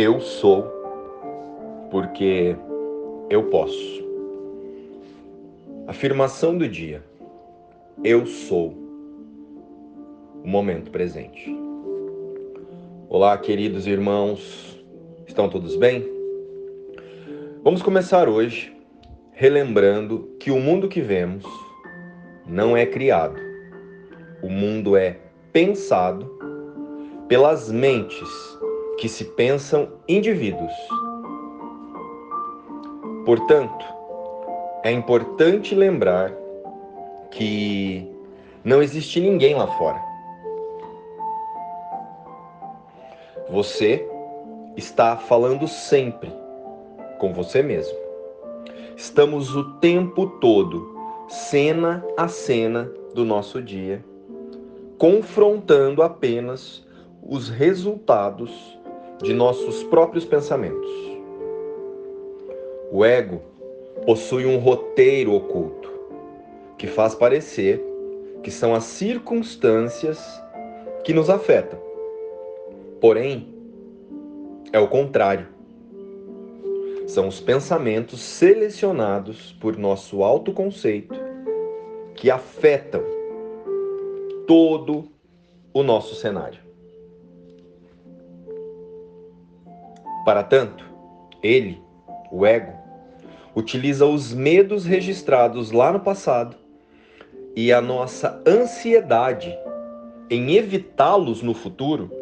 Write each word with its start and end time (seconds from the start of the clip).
Eu 0.00 0.20
sou 0.20 0.62
porque 1.90 2.54
eu 3.28 3.42
posso. 3.50 4.00
Afirmação 5.88 6.56
do 6.56 6.68
dia. 6.68 7.02
Eu 8.04 8.24
sou 8.24 8.76
o 10.44 10.46
momento 10.46 10.92
presente. 10.92 11.52
Olá, 13.08 13.36
queridos 13.38 13.88
irmãos. 13.88 14.80
Estão 15.26 15.48
todos 15.48 15.74
bem? 15.74 16.08
Vamos 17.64 17.82
começar 17.82 18.28
hoje 18.28 18.72
relembrando 19.32 20.30
que 20.38 20.52
o 20.52 20.60
mundo 20.60 20.88
que 20.88 21.00
vemos 21.00 21.44
não 22.46 22.76
é 22.76 22.86
criado. 22.86 23.40
O 24.44 24.48
mundo 24.48 24.96
é 24.96 25.18
pensado 25.52 26.38
pelas 27.26 27.68
mentes 27.68 28.57
que 28.98 29.08
se 29.08 29.24
pensam 29.24 29.88
indivíduos. 30.08 30.72
Portanto, 33.24 33.84
é 34.82 34.90
importante 34.90 35.74
lembrar 35.74 36.32
que 37.30 38.10
não 38.64 38.82
existe 38.82 39.20
ninguém 39.20 39.54
lá 39.54 39.66
fora. 39.66 40.02
Você 43.50 44.06
está 44.76 45.16
falando 45.16 45.66
sempre 45.68 46.32
com 47.18 47.32
você 47.32 47.62
mesmo. 47.62 47.96
Estamos 48.96 49.54
o 49.54 49.74
tempo 49.74 50.26
todo, 50.40 50.96
cena 51.28 52.04
a 52.16 52.26
cena 52.26 52.90
do 53.14 53.24
nosso 53.24 53.62
dia, 53.62 54.04
confrontando 54.98 56.02
apenas 56.02 56.84
os 57.22 57.48
resultados 57.48 58.77
de 59.22 59.32
nossos 59.34 59.82
próprios 59.84 60.24
pensamentos. 60.24 60.88
O 62.90 63.04
ego 63.04 63.42
possui 64.06 64.46
um 64.46 64.58
roteiro 64.58 65.34
oculto 65.34 65.92
que 66.78 66.86
faz 66.86 67.14
parecer 67.14 67.84
que 68.42 68.50
são 68.50 68.74
as 68.74 68.84
circunstâncias 68.84 70.18
que 71.04 71.12
nos 71.12 71.28
afetam. 71.28 71.78
Porém, 73.00 73.54
é 74.72 74.78
o 74.78 74.88
contrário. 74.88 75.48
São 77.06 77.26
os 77.26 77.40
pensamentos 77.40 78.20
selecionados 78.20 79.52
por 79.52 79.76
nosso 79.76 80.22
autoconceito 80.22 81.14
que 82.14 82.30
afetam 82.30 83.02
todo 84.46 85.08
o 85.72 85.82
nosso 85.82 86.14
cenário. 86.14 86.67
Para 90.28 90.42
tanto, 90.42 90.84
ele, 91.42 91.82
o 92.30 92.44
ego, 92.44 92.74
utiliza 93.56 94.04
os 94.04 94.34
medos 94.34 94.84
registrados 94.84 95.72
lá 95.72 95.90
no 95.90 96.00
passado 96.00 96.54
e 97.56 97.72
a 97.72 97.80
nossa 97.80 98.38
ansiedade 98.46 99.58
em 100.28 100.54
evitá-los 100.54 101.40
no 101.40 101.54
futuro 101.54 102.12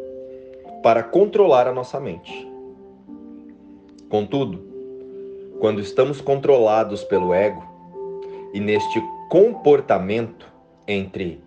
para 0.81 1.03
controlar 1.03 1.67
a 1.67 1.73
nossa 1.73 1.99
mente. 1.99 2.49
Contudo, 4.07 4.63
quando 5.59 5.81
estamos 5.81 6.21
controlados 6.21 7.03
pelo 7.03 7.33
ego 7.33 7.61
e 8.53 8.61
neste 8.61 9.03
comportamento 9.29 10.49
entre 10.87 11.43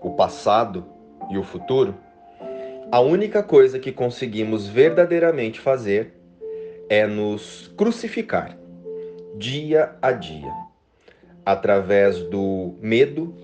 o 0.00 0.10
passado 0.10 0.84
e 1.28 1.36
o 1.36 1.42
futuro, 1.42 1.92
a 2.94 3.00
única 3.00 3.42
coisa 3.42 3.76
que 3.80 3.90
conseguimos 3.90 4.68
verdadeiramente 4.68 5.58
fazer 5.58 6.14
é 6.88 7.04
nos 7.08 7.66
crucificar 7.76 8.56
dia 9.36 9.96
a 10.00 10.12
dia, 10.12 10.52
através 11.44 12.20
do 12.20 12.76
medo 12.80 13.34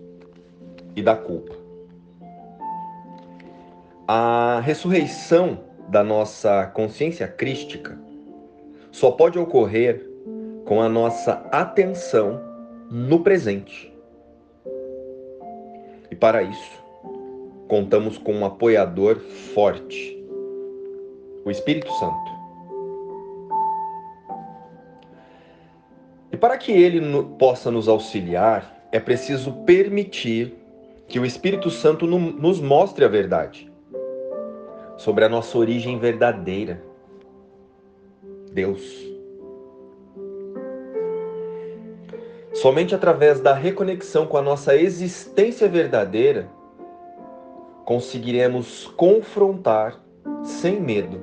e 0.95 1.03
da 1.03 1.17
culpa. 1.17 1.57
A 4.07 4.61
ressurreição 4.63 5.59
da 5.89 6.05
nossa 6.05 6.67
consciência 6.67 7.27
crística 7.27 7.99
só 8.93 9.11
pode 9.11 9.37
ocorrer 9.37 10.09
com 10.65 10.81
a 10.81 10.89
nossa 10.89 11.45
atenção 11.51 12.41
no 12.89 13.19
presente. 13.19 13.93
E 16.09 16.15
para 16.15 16.41
isso, 16.41 16.80
contamos 17.71 18.19
com 18.19 18.35
um 18.35 18.45
apoiador 18.45 19.21
forte, 19.55 20.21
o 21.45 21.51
Espírito 21.53 21.89
Santo. 21.93 22.31
E 26.33 26.37
para 26.37 26.59
que 26.59 26.73
ele 26.73 27.01
possa 27.39 27.71
nos 27.71 27.87
auxiliar, 27.87 28.89
é 28.91 28.99
preciso 28.99 29.53
permitir 29.65 30.53
que 31.07 31.21
o 31.21 31.25
Espírito 31.25 31.71
Santo 31.71 32.09
nos 32.09 32.61
mostre 32.61 33.05
a 33.05 33.09
verdade 33.09 33.71
sobre 34.97 35.25
a 35.25 35.29
nossa 35.29 35.57
origem 35.57 35.97
verdadeira. 35.97 36.83
Deus. 38.53 38.83
Somente 42.53 42.97
através 42.97 43.41
da 43.41 43.55
reconexão 43.55 44.27
com 44.27 44.37
a 44.37 44.43
nossa 44.43 44.77
existência 44.77 45.69
verdadeira 45.69 46.51
conseguiremos 47.91 48.87
confrontar 48.97 50.01
sem 50.45 50.81
medo 50.81 51.21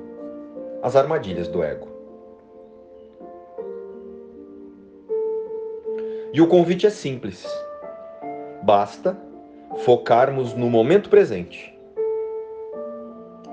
as 0.82 0.96
armadilhas 0.96 1.48
do 1.48 1.62
ego. 1.62 1.88
E 6.30 6.42
o 6.42 6.46
convite 6.46 6.86
é 6.86 6.90
simples. 6.90 7.42
Basta 8.62 9.18
focarmos 9.78 10.52
no 10.52 10.68
momento 10.68 11.08
presente 11.08 11.74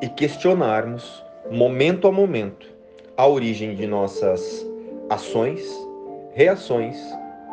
e 0.01 0.09
questionarmos, 0.09 1.23
momento 1.49 2.09
a 2.09 2.11
momento, 2.11 2.67
a 3.15 3.25
origem 3.25 3.75
de 3.75 3.87
nossas 3.87 4.67
ações, 5.09 5.65
reações, 6.33 6.97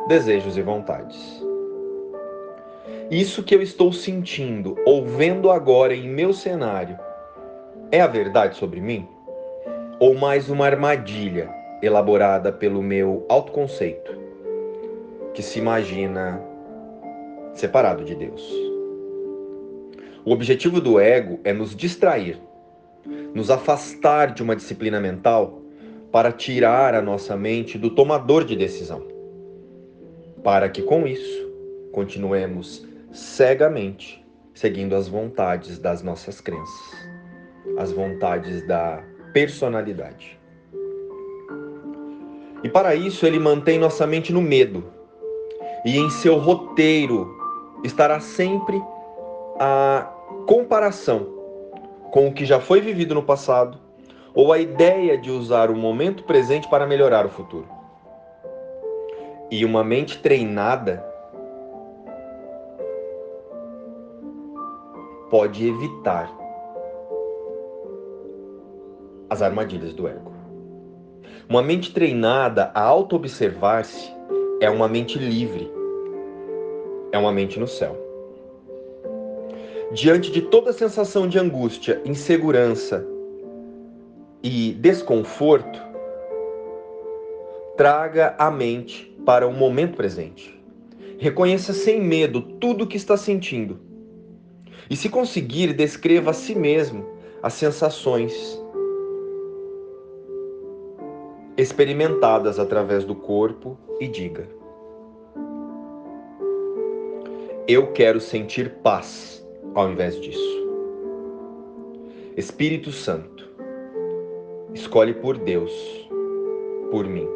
desejos 0.09 0.57
e 0.57 0.61
vontades. 0.61 1.52
Isso 3.11 3.43
que 3.43 3.55
eu 3.55 3.63
estou 3.63 3.93
sentindo 3.93 4.77
ou 4.85 5.05
vendo 5.05 5.51
agora 5.51 5.95
em 5.95 6.09
meu 6.09 6.33
cenário 6.33 6.99
é 7.91 8.01
a 8.01 8.07
verdade 8.07 8.57
sobre 8.57 8.81
mim? 8.81 9.07
Ou 10.01 10.15
mais 10.15 10.51
uma 10.51 10.67
armadilha 10.67 11.49
elaborada 11.83 12.51
pelo 12.51 12.83
meu 12.83 13.25
autoconceito, 13.29 14.19
que 15.35 15.43
se 15.43 15.59
imagina 15.59 16.43
separado 17.55 18.03
de 18.05 18.15
Deus? 18.15 18.43
O 20.25 20.33
objetivo 20.33 20.81
do 20.81 20.99
ego 20.99 21.39
é 21.45 21.53
nos 21.53 21.77
distrair, 21.77 22.41
nos 23.35 23.51
afastar 23.51 24.33
de 24.33 24.43
uma 24.43 24.57
disciplina 24.57 25.01
mental 25.01 25.61
para 26.11 26.33
tirar 26.33 26.95
a 26.95 27.03
nossa 27.03 27.37
mente 27.37 27.79
do 27.79 27.91
tomador 27.91 28.45
de 28.45 28.57
decisão, 28.57 29.03
para 30.43 30.69
que 30.69 30.83
com 30.83 31.07
isso 31.07 31.52
continuemos 31.93 32.85
cegamente, 33.13 34.25
seguindo 34.55 34.97
as 34.97 35.07
vontades 35.07 35.79
das 35.79 36.03
nossas 36.03 36.41
crenças, 36.41 37.09
as 37.79 37.93
vontades 37.93 38.67
da 38.67 39.03
personalidade. 39.33 40.41
E 42.65 42.69
para 42.69 42.95
isso 42.95 43.27
ele 43.27 43.39
mantém 43.39 43.79
nossa 43.79 44.07
mente 44.07 44.33
no 44.33 44.41
medo, 44.41 44.85
e 45.85 45.99
em 45.99 46.09
seu 46.11 46.39
roteiro 46.39 47.37
estará 47.85 48.21
sempre 48.21 48.81
a 49.59 50.11
comparação 50.47 51.27
com 52.11 52.29
o 52.29 52.33
que 52.33 52.45
já 52.45 52.61
foi 52.61 52.81
vivido 52.81 53.15
no 53.15 53.23
passado 53.23 53.79
ou 54.35 54.53
a 54.53 54.59
ideia 54.59 55.19
de 55.19 55.31
usar 55.31 55.71
o 55.71 55.77
momento 55.77 56.23
presente 56.25 56.69
para 56.69 56.87
melhorar 56.87 57.27
o 57.27 57.29
futuro. 57.29 57.69
E 59.51 59.65
uma 59.65 59.85
mente 59.85 60.19
treinada 60.19 61.12
pode 65.33 65.67
evitar 65.67 66.31
as 69.31 69.41
armadilhas 69.41 69.95
do 69.95 70.07
ego. 70.07 70.31
Uma 71.49 71.63
mente 71.63 71.91
treinada 71.91 72.71
a 72.75 72.83
auto-observar-se 72.83 74.13
é 74.61 74.69
uma 74.69 74.87
mente 74.87 75.19
livre, 75.19 75.73
é 77.13 77.17
uma 77.17 77.33
mente 77.33 77.59
no 77.59 77.67
céu. 77.67 77.97
Diante 79.91 80.31
de 80.31 80.43
toda 80.43 80.71
sensação 80.71 81.27
de 81.27 81.39
angústia, 81.39 82.03
insegurança 82.05 83.03
e 84.43 84.75
desconforto, 84.75 85.81
traga 87.75 88.35
a 88.39 88.51
mente 88.51 89.17
para 89.25 89.49
o 89.49 89.53
momento 89.55 89.97
presente. 89.97 90.63
Reconheça 91.17 91.73
sem 91.73 92.03
medo 92.03 92.43
tudo 92.43 92.85
o 92.85 92.87
que 92.87 92.99
está 92.99 93.17
sentindo 93.17 93.92
e 94.89 94.97
se 94.97 95.09
conseguir, 95.09 95.73
descreva 95.73 96.31
a 96.31 96.35
si 96.35 96.55
mesmo 96.55 97.07
as 97.43 97.55
sensações 97.55 98.61
experimentadas 101.57 102.59
através 102.59 103.05
do 103.05 103.15
corpo 103.15 103.79
e 104.01 104.09
diga: 104.09 104.49
Eu 107.69 107.93
quero 107.93 108.21
sentir 108.21 108.71
paz 108.83 109.47
ao 109.75 109.91
invés 109.91 110.21
disso. 110.21 110.63
Espírito 112.37 112.91
Santo, 112.91 113.49
escolhe 114.73 115.15
por 115.15 115.37
Deus, 115.37 115.73
por 116.91 117.07
mim. 117.07 117.29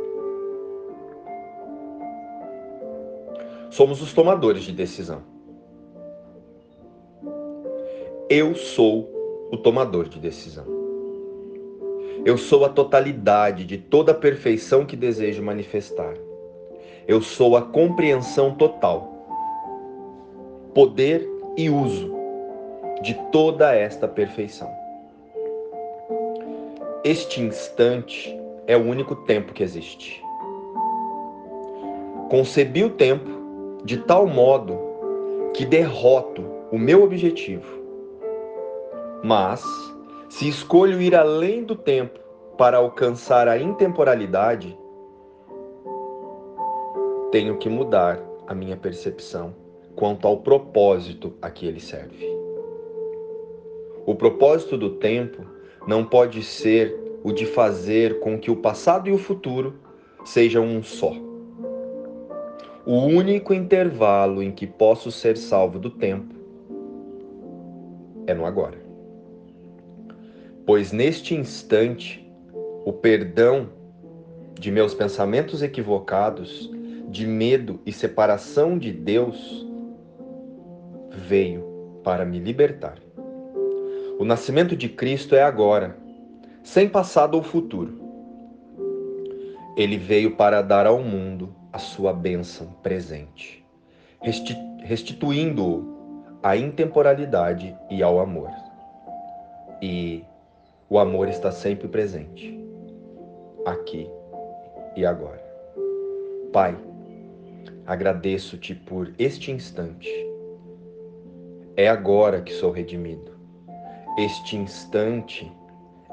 Somos 3.71 4.01
os 4.01 4.15
tomadores 4.15 4.63
de 4.63 4.73
decisão. 4.73 5.36
Eu 8.29 8.57
sou 8.57 9.09
o 9.53 9.57
tomador 9.57 10.09
de 10.09 10.19
decisão. 10.19 10.67
Eu 12.25 12.37
sou 12.37 12.65
a 12.65 12.69
totalidade 12.69 13.65
de 13.65 13.79
toda 13.79 14.11
a 14.11 14.15
perfeição 14.17 14.85
que 14.85 14.97
desejo 14.97 15.45
manifestar. 15.45 16.13
Eu 17.07 17.23
sou 17.23 17.57
a 17.57 17.63
compreensão 17.63 18.53
total, 18.53 19.29
poder 20.75 21.25
e 21.57 21.71
uso 21.71 22.13
de 23.01 23.15
toda 23.31 23.73
esta 23.73 24.09
perfeição. 24.09 24.69
Este 27.05 27.41
instante 27.41 28.37
é 28.67 28.77
o 28.77 28.85
único 28.85 29.15
tempo 29.15 29.53
que 29.53 29.63
existe. 29.63 30.21
Concebi 32.29 32.83
o 32.83 32.91
tempo 32.91 33.83
de 33.85 33.99
tal 33.99 34.27
modo 34.27 34.77
que 35.55 35.65
derroto 35.65 36.45
o 36.73 36.79
meu 36.79 37.05
objetivo. 37.05 37.86
Mas, 39.23 39.65
se 40.29 40.49
escolho 40.49 41.01
ir 41.01 41.15
além 41.15 41.65
do 41.65 41.75
tempo 41.75 42.19
para 42.57 42.79
alcançar 42.79 43.49
a 43.49 43.59
intemporalidade, 43.59 44.79
tenho 47.31 47.59
que 47.59 47.69
mudar 47.69 48.21
a 48.47 48.55
minha 48.55 48.77
percepção 48.77 49.55
quanto 49.95 50.29
ao 50.29 50.39
propósito 50.39 51.35
a 51.41 51.51
que 51.51 51.67
ele 51.67 51.81
serve. 51.81 52.27
O 54.07 54.15
propósito 54.15 54.77
do 54.77 54.91
tempo 54.91 55.45
não 55.87 56.05
pode 56.05 56.43
ser 56.43 56.97
o 57.25 57.33
de 57.33 57.45
fazer 57.45 58.21
com 58.21 58.39
que 58.39 58.51
o 58.51 58.57
passado 58.57 59.09
e 59.09 59.13
o 59.13 59.19
futuro 59.19 59.75
sejam 60.25 60.65
um 60.65 60.83
só. 60.83 61.13
O 62.87 62.99
único 62.99 63.53
intervalo 63.53 64.43
em 64.43 64.53
que 64.53 64.67
posso 64.67 65.11
ser 65.11 65.37
salvo 65.37 65.79
do 65.79 65.91
tempo 65.91 66.35
é 68.29 68.35
no 68.35 68.47
agora. 68.47 68.86
Pois 70.67 70.91
neste 70.91 71.33
instante, 71.33 72.29
o 72.85 72.93
perdão 72.93 73.69
de 74.59 74.73
meus 74.73 74.95
pensamentos 74.95 75.63
equivocados, 75.63 76.69
de 77.09 77.25
medo 77.25 77.79
e 77.87 77.93
separação 77.93 78.77
de 78.77 78.91
Deus, 78.91 79.65
veio 81.13 82.01
para 82.03 82.25
me 82.25 82.41
libertar. 82.41 82.99
O 84.19 84.25
nascimento 84.25 84.75
de 84.75 84.89
Cristo 84.89 85.37
é 85.37 85.43
agora, 85.45 85.97
sem 86.65 86.89
passado 86.89 87.37
ou 87.37 87.45
futuro. 87.45 88.01
Ele 89.77 89.97
veio 89.97 90.35
para 90.35 90.63
dar 90.63 90.85
ao 90.85 91.01
mundo 91.01 91.55
a 91.73 91.79
sua 91.79 92.13
bênção 92.13 92.73
presente, 92.83 93.65
restituindo-o 94.83 96.25
à 96.43 96.57
intemporalidade 96.57 97.73
e 97.89 98.03
ao 98.03 98.19
amor. 98.19 98.51
E 99.81 100.25
o 100.89 100.99
amor 100.99 101.29
está 101.29 101.51
sempre 101.51 101.89
presente, 101.89 102.59
aqui 103.65 104.09
e 104.95 105.05
agora. 105.05 105.45
Pai, 106.53 106.79
agradeço-te 107.85 108.75
por 108.75 109.13
este 109.19 109.51
instante. 109.51 110.09
É 111.77 111.89
agora 111.89 112.41
que 112.41 112.53
sou 112.53 112.71
redimido. 112.71 113.33
Este 114.17 114.57
instante 114.57 115.53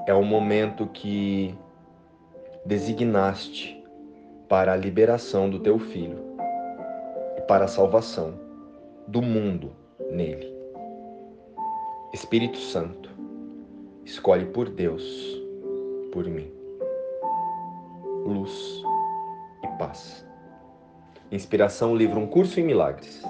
é 0.07 0.13
o 0.13 0.23
momento 0.23 0.87
que 0.87 1.55
designaste 2.65 3.81
para 4.49 4.73
a 4.73 4.75
liberação 4.75 5.49
do 5.49 5.59
teu 5.59 5.77
filho 5.77 6.19
e 7.37 7.41
para 7.41 7.65
a 7.65 7.67
salvação 7.67 8.33
do 9.07 9.21
mundo 9.21 9.71
nele. 10.11 10.51
Espírito 12.13 12.57
Santo, 12.57 13.12
escolhe 14.05 14.45
por 14.45 14.69
Deus, 14.69 15.03
por 16.11 16.25
mim. 16.25 16.51
Luz 18.25 18.83
e 19.63 19.67
paz. 19.77 20.25
Inspiração, 21.31 21.95
livro 21.95 22.19
Um 22.19 22.27
Curso 22.27 22.59
em 22.59 22.63
Milagres. 22.63 23.23